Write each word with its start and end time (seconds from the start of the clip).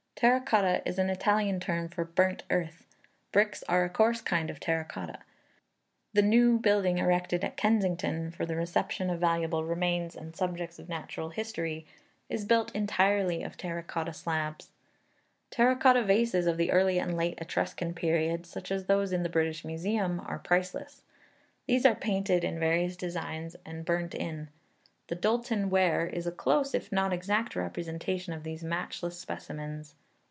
Terra 0.17 0.39
Cotta 0.39 0.83
is 0.87 0.99
an 0.99 1.09
Italian 1.09 1.59
term 1.59 1.89
for 1.89 2.05
"burnt 2.05 2.43
earth." 2.51 2.85
Bricks 3.31 3.63
are 3.67 3.83
a 3.83 3.89
coarse 3.89 4.21
kind 4.21 4.51
of 4.51 4.59
terra 4.59 4.85
cotta. 4.85 5.17
The 6.13 6.21
new 6.21 6.59
building 6.59 6.99
erected 6.99 7.43
at 7.43 7.57
Kensington 7.57 8.29
for 8.29 8.45
the 8.45 8.55
reception 8.55 9.09
of 9.09 9.19
valuable 9.19 9.65
remains 9.65 10.15
and 10.15 10.35
subjects 10.35 10.77
of 10.77 10.87
natural 10.87 11.29
history, 11.29 11.87
is 12.29 12.45
built 12.45 12.71
entirely 12.75 13.41
of 13.41 13.57
terra 13.57 13.81
cotta 13.81 14.13
slabs. 14.13 14.69
Terra 15.49 15.75
Cotta 15.75 16.03
vases 16.03 16.45
of 16.45 16.57
the 16.57 16.69
early 16.71 16.99
and 16.99 17.17
late 17.17 17.39
Etruscan 17.41 17.95
period, 17.95 18.45
such 18.45 18.69
as 18.71 18.85
those 18.85 19.11
in 19.11 19.23
the 19.23 19.27
British 19.29 19.65
Museum, 19.65 20.19
are 20.19 20.37
priceless. 20.37 21.01
These 21.65 21.83
are 21.83 21.95
painted 21.95 22.43
in 22.43 22.59
various 22.59 22.95
designs, 22.95 23.55
and 23.65 23.83
burnt 23.85 24.13
in. 24.13 24.49
The 25.07 25.15
Doulton 25.15 25.69
Ware 25.71 26.05
is 26.05 26.27
a 26.27 26.31
close, 26.31 26.75
if 26.75 26.91
not 26.91 27.11
exact, 27.11 27.55
representation 27.55 28.33
of 28.33 28.43
these 28.43 28.63
matchless 28.63 29.17
specimens. 29.19 29.95